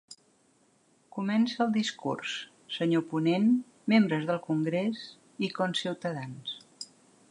Comença 1.17 1.61
el 1.65 1.75
discurs: 1.75 2.33
Sr. 2.77 3.03
ponent, 3.13 3.47
membres 3.95 4.27
del 4.31 4.43
Congrés 4.51 5.07
i 5.49 5.55
conciutadans. 5.63 6.61